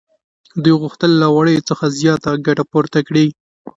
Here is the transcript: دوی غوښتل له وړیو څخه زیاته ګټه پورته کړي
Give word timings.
دوی 0.63 0.75
غوښتل 0.81 1.11
له 1.21 1.27
وړیو 1.35 1.67
څخه 1.69 1.85
زیاته 1.99 2.31
ګټه 2.45 2.63
پورته 2.71 2.99
کړي 3.07 3.25